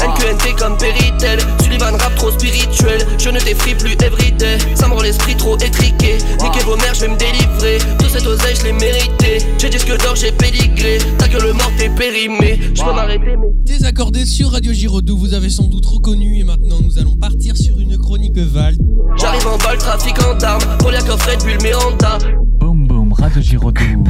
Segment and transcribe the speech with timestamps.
[0.00, 3.00] NQNT comme Peritel Sullivan rap trop spirituel.
[3.18, 4.58] Je ne défrie plus everyday.
[4.74, 6.18] Ça me rend l'esprit trop étriqué.
[6.40, 7.78] Niquez vos mères je vais me délivrer.
[7.98, 10.98] Tout cette oseille je l'ai mérité J'ai disque d'or j'ai pédigré.
[11.18, 15.50] Ta gueule morte t'es périmé Je peux m'arrêter mais Désaccordé sur Radio Giraudoux, vous avez
[15.50, 18.76] sans doute reconnu et maintenant nous allons partir sur une chronique Val.
[19.16, 22.18] J'arrive en balle trafic en d'armes Pour les coffrets de bulle Miranda
[22.58, 24.04] Boum boum, Radio Giraudoux.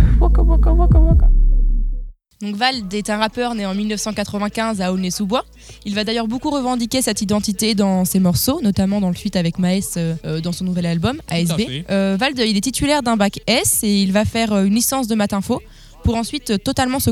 [2.42, 5.44] Donc Vald est un rappeur né en 1995 à Aulnay-sous-Bois.
[5.84, 9.60] Il va d'ailleurs beaucoup revendiquer cette identité dans ses morceaux, notamment dans le feat avec
[9.60, 11.84] Maes euh, euh, dans son nouvel album ASB.
[11.90, 15.14] Euh, Vald, il est titulaire d'un bac S et il va faire une licence de
[15.14, 15.62] maths info
[16.02, 17.10] pour ensuite euh, totalement se,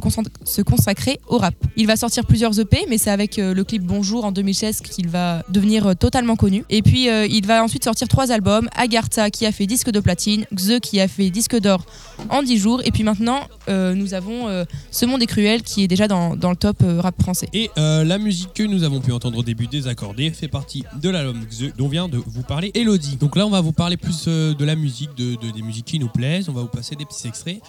[0.63, 1.55] consacrer au rap.
[1.77, 5.09] Il va sortir plusieurs EP, mais c'est avec euh, le clip Bonjour en 2016 qu'il
[5.09, 6.65] va devenir euh, totalement connu.
[6.69, 10.45] Et puis il va ensuite sortir trois albums, Agartha qui a fait disque de platine,
[10.55, 11.85] Xe qui a fait disque d'or
[12.29, 16.09] en 10 jours, et puis maintenant nous avons Ce Monde est cruel qui est déjà
[16.09, 17.49] dans, le top rap français.
[17.53, 21.45] Et la musique que nous avons pu entendre au début désaccordé fait partie de l'album
[21.47, 23.17] Xe dont vient de vous parler Elodie.
[23.17, 26.09] Donc là on va vous parler plus de la musique, de- des musiques qui nous
[26.09, 27.61] plaisent, on va vous passer des petits extraits.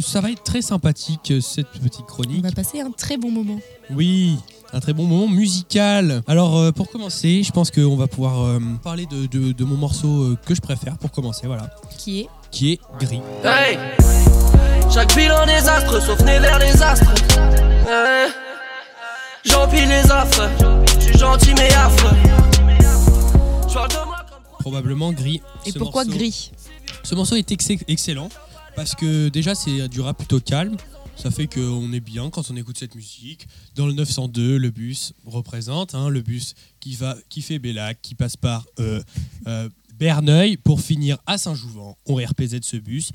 [0.00, 2.42] Ça va être très sympathique euh, cette petite On chronique.
[2.42, 3.58] va passer un très bon moment.
[3.90, 4.36] Oui,
[4.72, 6.22] un très bon moment musical.
[6.26, 9.76] Alors euh, pour commencer, je pense qu'on va pouvoir euh, parler de, de- de mon
[9.76, 13.20] morceau que je préfère pour commencer, voilà, Qui est qui est Gris.
[13.44, 13.78] Hey
[14.92, 17.12] Chaque bilan des astres sauf né vers les astres
[17.86, 18.30] Hey.
[19.44, 20.48] J'empile les affres
[20.98, 22.16] Je suis gentil mais affreux
[24.60, 25.42] Probablement Gris.
[25.66, 26.52] Et pourquoi morceau- gris?
[27.02, 28.28] Ce morceau est ex- excellent
[28.76, 30.76] parce que déjà c'est du rap plutôt calme.
[31.16, 33.46] Ça fait qu'on est bien quand on écoute cette musique.
[33.76, 38.14] Dans le 902, le bus représente hein, le bus qui va qui fait Bellac, qui
[38.14, 39.02] passe par euh,
[39.46, 41.94] euh, Berneuil pour finir à Saint-Jouvent.
[42.06, 43.12] On RPZ ce bus.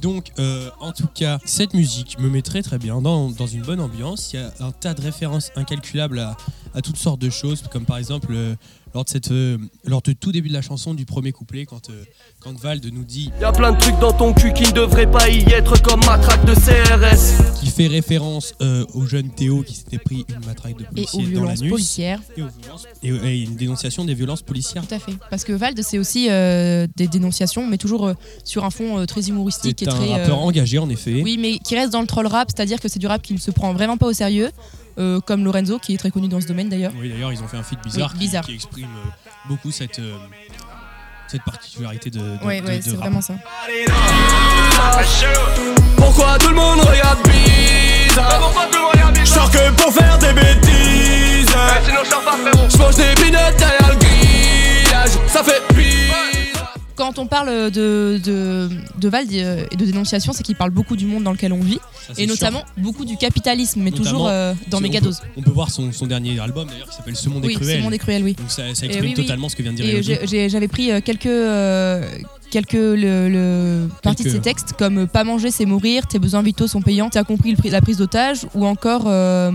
[0.00, 3.62] Donc, euh, en tout cas, cette musique me met très très bien dans, dans une
[3.62, 4.32] bonne ambiance.
[4.32, 6.36] Il y a un tas de références incalculables à,
[6.74, 8.54] à toutes sortes de choses, comme par exemple euh,
[8.94, 11.90] lors, de cette, euh, lors de tout début de la chanson, du premier couplet, quand,
[11.90, 12.04] euh,
[12.40, 15.28] quand Vald nous dit Y'a plein de trucs dans ton cul qui ne devraient pas
[15.28, 19.98] y être comme matraque de CRS qui fait référence euh, au jeune Théo qui s'était
[19.98, 22.20] pris une matraque de Et aux policier dans violences l'anus policières.
[22.36, 24.86] et aux violences et, et une dénonciation des violences policières.
[24.86, 25.14] Tout à fait.
[25.30, 28.14] Parce que Vald, c'est aussi euh, des dénonciations, mais toujours euh,
[28.44, 30.08] sur un fond euh, très humoristique C'est et un très.
[30.08, 31.20] euh, rappeur engagé en effet.
[31.22, 33.38] Oui, mais qui reste dans le troll rap, c'est-à-dire que c'est du rap qui ne
[33.38, 34.50] se prend vraiment pas au sérieux,
[34.98, 36.92] euh, comme Lorenzo, qui est très connu dans ce domaine d'ailleurs.
[36.98, 38.44] Oui, d'ailleurs ils ont fait un feat bizarre, Oui, qui- bizarre.
[38.44, 39.08] Qui, exprime euh,
[39.48, 40.16] beaucoup cette euh,
[41.28, 43.34] cette particularité de, de, de- ouais, c'est vraiment ça.
[45.96, 49.92] Pourquoi tout le monde regarde bizarre Pourquoi tout le monde regarde bizarre Genre que pour
[49.92, 51.48] faire des bêtises
[51.86, 56.23] Sinon je sors pas frérot Je mange des binettes derrière le grillage Ça fait bizarre
[57.04, 61.04] Quand on parle de, de, de euh, et de dénonciation, c'est qu'il parle beaucoup du
[61.04, 62.28] monde dans lequel on vit, Ça, et sûr.
[62.28, 65.20] notamment beaucoup du capitalisme, mais Notamment, toujours euh, dans On mégadose.
[65.20, 67.56] peut, on peut voir son, son dernier album d'ailleurs qui s'appelle Ce monde Oui, est
[67.56, 67.82] ce cruel.
[67.82, 68.32] monde est cruel, oui.
[68.34, 69.22] Donc ça, ça exprime oui, oui.
[69.22, 72.08] totalement ce que vient de dire j'avais pris euh, quelques, euh,
[72.50, 76.66] quelques le, le- parties de ces textes, comme Pas manger, c'est mourir, tes besoins vitaux
[76.68, 79.50] sont payants, t'as compris le la prise d'otage, ou encore euh,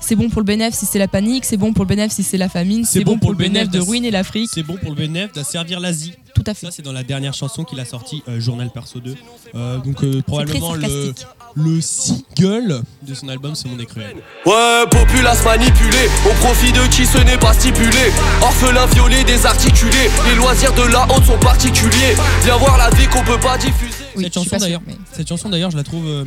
[0.00, 2.22] C'est bon pour le bénéfice si c'est la panique, c'est bon pour le bénéfice si
[2.22, 4.50] c'est la famine, c'est bon, pour le bénéfice de ruiner l'Afrique.
[4.52, 6.14] C'est bon pour le bénéfice d'asservir l'Asie.
[6.34, 6.66] Tout à fait.
[6.66, 9.14] Ça, c'est dans la dernière chanson qu'il a sortie, euh, Journal Perso 2.
[9.54, 11.12] Euh, donc, euh, probablement le,
[11.54, 14.16] le single de son album Ce monde est cruel.
[14.46, 18.10] Ouais, populace manipulée, au profit de qui ce n'est pas stipulé.
[18.42, 22.14] Orphelin violé, désarticulé, les loisirs de la honte sont particuliers.
[22.44, 24.04] Viens voir la vie qu'on peut pas diffuser.
[24.16, 26.24] Oui, Cette chanson mais- cette chanson d'ailleurs, je la trouve euh,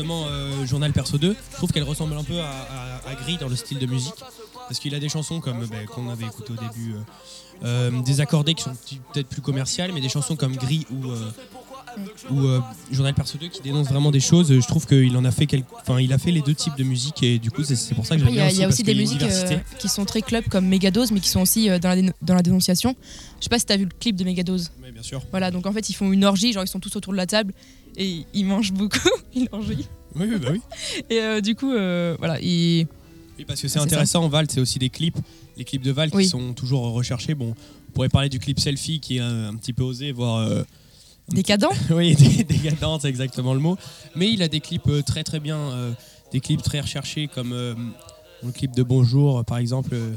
[0.00, 1.34] justement euh, Journal Perso 2.
[1.50, 4.14] Je trouve qu'elle ressemble un peu à, à- à Gris dans le style de musique,
[4.68, 7.00] parce qu'il a des chansons comme ben, qu'on avait écouté au début, euh,
[7.64, 8.72] euh, des accordés qui sont
[9.12, 11.30] peut-être plus commerciales, mais des chansons comme Gris ou euh,
[12.30, 12.60] ou euh,
[12.92, 14.48] Journal Perso 2 qui dénoncent vraiment des choses.
[14.52, 16.84] Je trouve qu'il en a fait quel- enfin il a fait les deux types de
[16.84, 18.68] musique et du coup c'est pour ça que j'aime bien a, aussi, il y a
[18.68, 21.78] aussi des musiques euh, qui sont très club comme Megadose, mais qui sont aussi euh,
[21.80, 22.94] dans, la dans la dénonciation.
[23.38, 24.70] Je sais pas si t'as vu le clip de Megadose.
[24.82, 25.20] Ouais, bien sûr.
[25.30, 27.26] Voilà, donc en fait, ils font une orgie, genre ils sont tous autour de la
[27.26, 27.52] table
[27.96, 28.98] et ils mangent beaucoup,
[29.34, 29.88] une orgie.
[30.16, 30.60] Oui, oui, bah oui.
[31.10, 32.86] Et euh, du coup, euh, voilà, ils.
[33.38, 35.16] Oui, parce que c'est intéressant, Val, c'est aussi des clips.
[35.56, 36.24] Les clips de Val Oui.
[36.24, 37.34] qui sont toujours recherchés.
[37.34, 37.54] Bon,
[37.88, 40.38] on pourrait parler du clip selfie qui est un, un petit peu osé, voire.
[40.38, 40.62] euh,
[41.28, 43.76] Décadent petit- Oui, dé- décadent, c'est exactement le mot.
[44.16, 45.92] Mais il a des clips euh, très très bien, euh,
[46.32, 47.74] des clips très recherchés comme euh,
[48.44, 49.90] le clip de Bonjour, par exemple.
[49.94, 50.14] euh,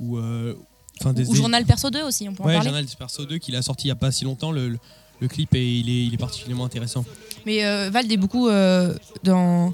[0.00, 0.18] ou.
[0.18, 0.54] euh,
[1.02, 2.68] Enfin, des, Ou Journal Perso 2 aussi, on peut en Ouais, parler.
[2.68, 4.52] Journal Perso 2 qu'il a sorti il n'y a pas si longtemps.
[4.52, 4.78] Le, le-
[5.20, 7.04] le clip et il est, il est particulièrement intéressant.
[7.46, 8.94] Mais euh, Vald est beaucoup euh,
[9.24, 9.72] dans,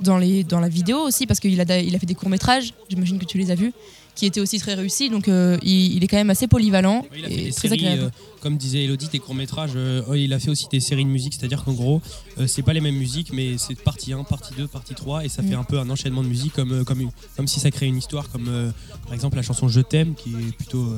[0.00, 3.18] dans, les, dans la vidéo aussi, parce qu'il a, il a fait des courts-métrages, j'imagine
[3.18, 3.72] que tu les as vus,
[4.14, 5.08] qui était aussi très réussi.
[5.10, 7.52] Donc euh, il, il est quand même assez polyvalent Oui, il a fait et des
[7.52, 8.02] très séries, agréable.
[8.04, 9.72] euh, comme disait Elodie, des courts-métrages.
[10.08, 12.00] oh, il a fait aussi des séries de musique, c'est-à-dire qu'en gros,
[12.46, 15.42] c'est pas les mêmes musiques, mais c'est partie 1, partie 2, partie 3, et ça
[15.42, 15.48] Mm.
[15.48, 18.28] fait un peu un enchaînement de musique, comme, comme, comme si ça créait une histoire,
[18.30, 18.72] comme
[19.04, 20.94] par exemple la chanson Je t'aime, qui est plutôt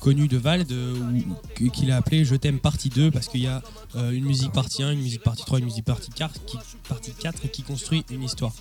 [0.00, 0.94] connue de Vald, euh,
[1.72, 3.62] qu'il a appelé Je t'aime partie 2, parce qu'il y a
[3.96, 6.58] euh, une musique partie 1, une musique partie 3, une musique partie 4, qui,
[6.88, 8.52] partie 4 et qui construit une histoire.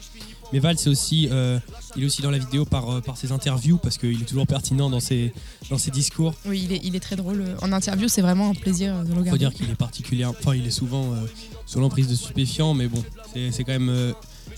[0.54, 1.60] Mais Val, c'est aussi, euh,
[1.96, 4.90] il est aussi dans la vidéo par, par ses interviews, parce qu'il est toujours pertinent
[4.90, 5.34] dans ses,
[5.70, 6.34] dans ses discours.
[6.46, 7.44] Oui, il est, il est très drôle.
[7.62, 9.40] En interview, c'est vraiment un plaisir de le faut regarder.
[9.40, 10.26] dire qu'il est particulier.
[10.26, 11.26] Enfin, il est souvent euh,
[11.66, 13.04] sous l'emprise de stupéfiants, mais bon,
[13.34, 14.14] c'est c'est quand même euh,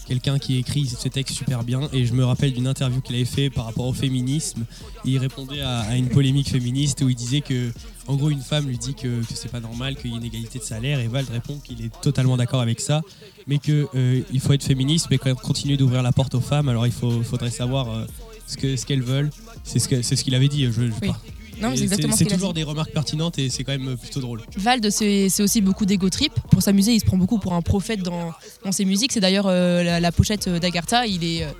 [0.08, 1.82] quelqu'un qui écrit ses textes super bien.
[1.94, 4.66] Et je me rappelle d'une interview qu'il avait fait par rapport au féminisme.
[5.06, 7.72] Et il répondait à, à une polémique féministe où il disait que,
[8.08, 10.24] en gros, une femme lui dit que, que c'est pas normal qu'il y ait une
[10.24, 11.00] égalité de salaire.
[11.00, 13.02] Et Vald répond qu'il est totalement d'accord avec ça,
[13.48, 16.42] mais que euh, il faut être féministe, mais quand même continuer d'ouvrir la porte aux
[16.42, 16.70] femmes.
[16.70, 18.06] Alors il faut, faudrait savoir euh,
[18.48, 19.30] ce que ce qu'elles veulent.
[19.64, 20.66] C'est ce qu'il avait dit.
[20.66, 21.08] Je, je Oui.
[21.10, 21.22] pas-
[21.62, 22.60] Non, c'est exactement ce c'est qu'il a toujours dit.
[22.62, 24.42] des remarques pertinentes et c'est quand même plutôt drôle.
[24.58, 26.34] Vald, c'est aussi beaucoup d'ego trip.
[26.52, 28.32] Pour s'amuser, il se prend beaucoup pour un prophète dans,
[28.64, 29.12] dans ses musiques.
[29.12, 31.06] C'est d'ailleurs euh, la, la pochette d'Agartha.
[31.08, 31.52] Il est, euh,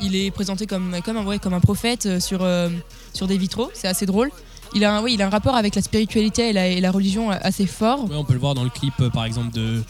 [0.00, 2.68] il est présenté comme, comme, un, ouais, comme un prophète euh, sur, euh,
[3.14, 3.70] sur des vitraux.
[3.74, 4.30] C'est assez drôle.
[4.74, 6.90] Il a, un, oui, il a un rapport avec la spiritualité et la, et la
[6.90, 8.08] religion assez fort.
[8.08, 9.82] Ouais, on peut le voir dans le clip, euh, par exemple, de,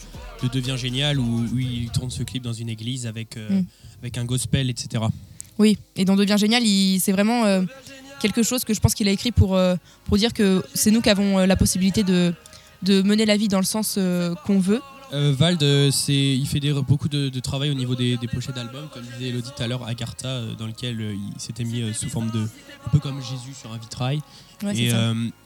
[0.43, 3.65] de Devient Génial, où, où il tourne ce clip dans une église avec, euh, Mm.
[4.01, 5.03] avec un gospel, etc.
[5.57, 6.63] Oui, et dans Devient Génial,
[6.99, 7.61] c'est vraiment euh,
[8.23, 9.75] quelque chose que je pense qu'il a écrit pour, euh,
[10.05, 12.33] pour dire que c'est nous qui avons euh, la possibilité de,
[12.81, 14.81] de mener la vie dans le sens euh, qu'on veut.
[15.13, 18.55] Euh, Vald, euh, il fait des- beaucoup de, de travail au niveau des, des pochettes
[18.55, 22.09] d'albums, comme disait Elodie tout à l'heure, Agartha, euh, dans lequel il s'était mis sous
[22.09, 22.39] forme de.
[22.87, 24.21] un peu comme Jésus sur un vitrail.
[24.63, 24.91] Ouais, et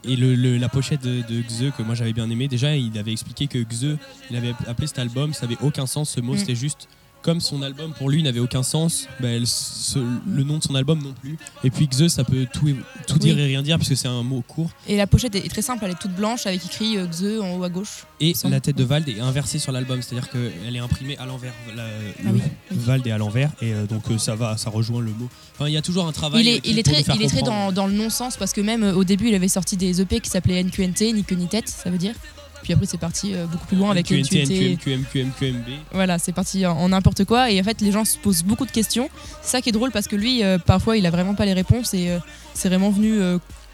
[0.04, 2.96] et le, le- la pochette de, de Xe, que moi j'avais bien aimé, déjà il
[2.96, 3.98] avait expliqué que Xe,
[4.30, 6.38] il avait appelé cet album, ça avait aucun sens, ce mot, Mm.
[6.38, 6.88] c'était juste.
[7.20, 10.74] Comme son album pour lui n'avait aucun sens, bah, elle- ce- le nom de son
[10.76, 11.36] album non plus.
[11.64, 12.68] Et puis Xe, ça peut tout,
[13.08, 13.42] tout dire Oui.
[13.42, 14.70] et rien dire, parce que c'est un mot court.
[14.86, 17.56] Et la pochette est très simple, elle est toute blanche avec écrit euh, Xe en
[17.58, 18.06] haut à gauche.
[18.20, 21.52] Et la tête de Vald est inversée sur l'album, c'est-à-dire qu'elle est imprimée à l'envers.
[21.74, 22.76] La- Ah le oui, oui.
[22.78, 25.28] Vald est à l'envers, et euh, donc euh, ça va, ça rejoint le mot.
[25.54, 26.42] Enfin, il y a toujours un travail.
[26.44, 28.84] Il est, il est très, il est très dans, dans le non-sens parce que même
[28.84, 31.90] au début il avait sorti des EP qui s'appelaient NQNT, ni queue ni tête, ça
[31.90, 32.14] veut dire.
[32.62, 35.32] Puis après c'est parti euh, beaucoup plus loin avec QNT, NQNT.
[35.38, 35.68] QMB.
[35.92, 38.70] Voilà, c'est parti en, n'importe quoi et en fait les gens se posent beaucoup de
[38.70, 39.08] questions.
[39.42, 41.52] C'est ça qui est drôle parce que lui euh, parfois il a vraiment pas les
[41.52, 42.18] réponses et euh,
[42.54, 43.20] c'est vraiment venu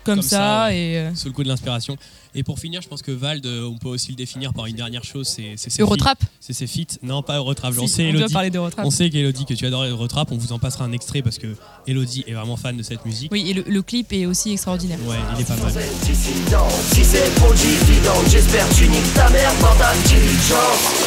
[0.05, 1.97] comme, Comme ça, et euh, Sous le coup de l'inspiration.
[2.37, 4.75] Et pour finir, je pense que Vald, euh, on peut aussi le définir par une
[4.75, 5.83] dernière chose, c'est c'est ses feats.
[5.83, 6.19] Eurotrap.
[6.41, 6.99] C'est ses feats.
[7.03, 7.73] Non, pas Eurotrap.
[7.75, 8.33] Si, On sait, on doit Elodie.
[8.33, 8.85] parler d'Eurotrap.
[8.85, 10.33] On sait qu'Elodie, que tu adores Eurotrap.
[10.33, 11.55] On vous en passera un extrait parce que
[11.87, 13.31] Elodie est vraiment fan de cette musique.
[13.33, 14.99] Oui, et le, le clip est aussi extraordinaire.
[15.07, 15.73] Ouais, il est pas mal.
[16.05, 21.05] Dissident, si c'est trop dividende, j'espère que tu niques ta mère par ta diligence.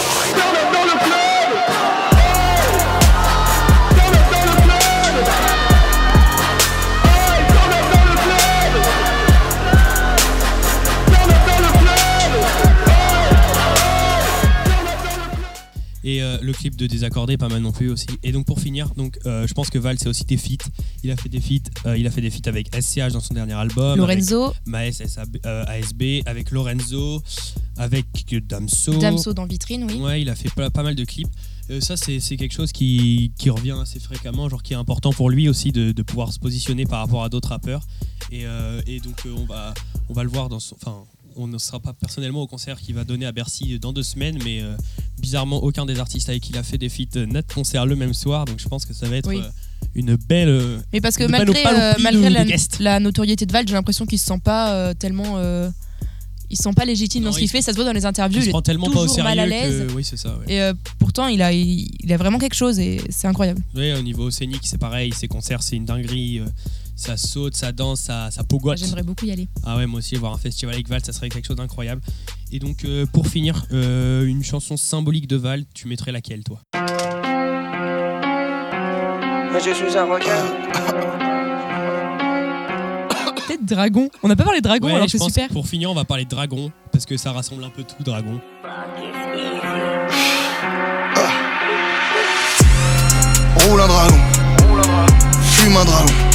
[16.07, 18.07] Et euh, le clip de Désaccordé, pas mal non plus aussi.
[18.23, 20.65] Et donc pour finir, donc euh, je pense que Val c'est aussi des feats.
[21.03, 23.33] Il a fait des feats, euh, il a fait des feats avec SCH dans son
[23.33, 25.01] dernier album, Lorenzo, Maes
[25.43, 27.21] ASB, avec Lorenzo,
[27.75, 28.05] avec
[28.47, 28.93] Damso.
[28.97, 29.95] Damso dans Vitrine, oui.
[29.99, 31.27] Ouais, il a fait pas, pas mal de clips.
[31.81, 35.49] Ça, c'est quelque chose qui, qui revient assez fréquemment, genre qui est important pour lui
[35.49, 37.85] aussi de, de pouvoir se positionner par rapport à d'autres rappeurs.
[38.31, 38.45] Et,
[38.85, 39.73] et donc, on, va,
[40.07, 40.77] on va le voir dans son.
[40.77, 41.03] Enfin,
[41.37, 44.37] on ne sera pas personnellement au concert qu'il va donner à Bercy dans deux semaines,
[44.43, 44.75] mais euh,
[45.19, 47.95] bizarrement, aucun des artistes avec qui il a fait des feats euh, notre concert le
[47.95, 48.45] même soir.
[48.45, 49.39] Donc, je pense que ça va être Oui.
[49.39, 49.49] euh,
[49.95, 50.81] une belle.
[50.91, 54.39] Mais parce que malgré, de- de la, notoriété de Val, j'ai l'impression qu'il se sent
[54.43, 55.39] pas tellement.
[56.49, 57.61] il se sent pas légitime Non, dans ce qu'il il- fait.
[57.61, 58.39] Ça se voit dans les interviews.
[58.41, 59.87] il se prend tellement pas au toujours mal à sérieux l'aise.
[59.89, 59.93] que.
[59.93, 60.37] Oui, c'est ça.
[60.37, 60.45] ouais.
[60.53, 63.61] Et euh, pourtant, il a, il, il a vraiment quelque chose et c'est incroyable.
[63.75, 65.13] Oui, au niveau scénique, c'est pareil.
[65.13, 66.41] Ses concerts, c'est une dinguerie.
[66.97, 68.77] Ça saute, ça danse, ça, ça pogote.
[68.77, 69.47] J'aimerais beaucoup y aller.
[69.63, 72.01] Ah ouais, moi aussi, voir un festival avec Val, ça serait quelque chose d'incroyable.
[72.51, 76.59] Et donc, euh, pour finir, euh, une chanson symbolique de Val, tu mettrais laquelle, toi?
[79.53, 80.45] Je suis un requin.
[83.35, 84.09] Peut-être Dragon.
[84.23, 85.49] On n'a pas parlé de Dragon Ouais, alors je c'est super.
[85.49, 88.39] Pour finir, on va parler de Dragon, parce que ça rassemble un peu tout, Dragon.
[93.67, 94.15] Roule un dragon,
[94.57, 95.07] fume un dragon,
[95.41, 96.26] Fume un dragon.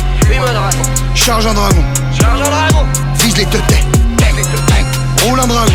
[1.15, 1.83] Charge un dragon,
[2.19, 2.87] Charge un dragon.
[3.19, 3.77] vise les teutés.
[5.25, 5.73] Roule un dragon,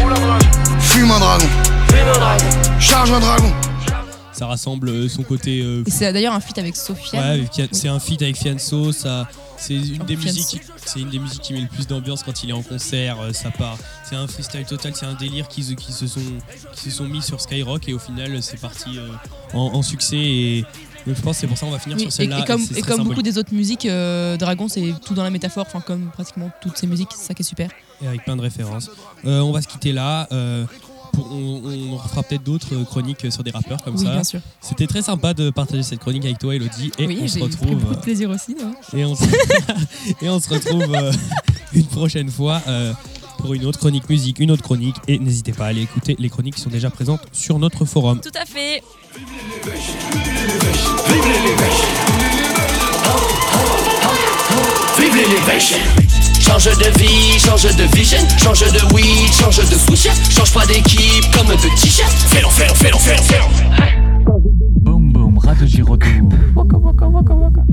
[0.00, 0.46] Roule un dragon.
[0.80, 1.46] fume un dragon,
[1.88, 2.80] Fume un dragon.
[2.80, 3.52] charge un dragon.
[4.32, 5.60] Ça rassemble euh, son côté.
[5.62, 7.40] euh, Et c'est d'ailleurs un feat avec Sofiane.
[7.40, 8.92] ouais, c'est un feat avec Fianso.
[8.92, 10.36] Ça, c'est une des Fianso.
[10.38, 10.62] musiques.
[10.84, 13.16] C'est une des musiques qui met le plus d'ambiance quand il est en concert.
[13.20, 13.78] euh, ça part.
[14.08, 14.92] C'est un freestyle total.
[14.94, 16.20] C'est un délire qui, se- qui se sont
[16.74, 19.08] qui se sont mis sur Skyrock et au final, c'est parti euh,
[19.54, 20.66] en, en succès et
[21.06, 22.40] Donc je pense que c'est pour ça qu'on va finir Oui, sur celle-là.
[22.40, 25.64] et comme, et comme beaucoup des autres musiques, euh, Dragon, c'est tout dans la métaphore,
[25.68, 27.70] enfin comme pratiquement toutes ces musiques, c'est ça qui est super.
[28.02, 28.90] Et avec plein de références.
[29.24, 30.26] Euh, on va se quitter là.
[30.32, 30.64] euh,
[31.12, 34.12] pour- on, on refera peut-être d'autres chroniques sur des rappeurs comme oui, ça.
[34.12, 34.40] bien sûr.
[34.60, 36.90] C'était très sympa de partager cette chronique avec toi, Elodie.
[36.98, 37.76] Et oui, on se retrouve.
[37.76, 38.54] beaucoup de plaisir aussi.
[38.62, 38.72] hein.
[38.94, 39.22] Et on se,
[40.22, 40.94] et on se retrouve
[41.72, 42.60] une prochaine fois
[43.38, 44.96] pour une autre chronique musique, une autre chronique.
[45.08, 48.20] Et n'hésitez pas à aller écouter les chroniques qui sont déjà présentes sur notre forum.
[48.20, 48.82] Tout à fait.
[55.58, 61.24] Change de vie, change de vision, change de weed, change de switch, change pas d'équipe
[61.34, 62.12] comme de t-shirt.
[62.28, 63.44] Fais-le, fais-le, fais-le, fais-le, fais-le.
[64.82, 65.38] Boum boum.
[65.38, 67.65] Waka waka waka waka.